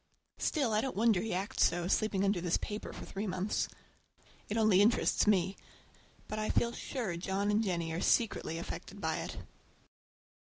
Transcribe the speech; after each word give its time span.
Still, 0.39 0.73
I 0.73 0.81
don't 0.81 0.95
wonder 0.95 1.21
he 1.21 1.31
acts 1.31 1.63
so, 1.63 1.87
sleeping 1.87 2.23
under 2.25 2.41
this 2.41 2.57
paper 2.57 2.91
for 2.91 3.05
three 3.05 3.27
months. 3.27 3.67
It 4.49 4.57
only 4.57 4.81
interests 4.81 5.27
me, 5.27 5.55
but 6.27 6.39
I 6.39 6.49
feel 6.49 6.71
sure 6.71 7.15
John 7.17 7.51
and 7.51 7.61
Jennie 7.63 7.91
are 7.93 8.01
secretly 8.01 8.57
affected 8.57 8.99
by 8.99 9.17
it. 9.17 9.37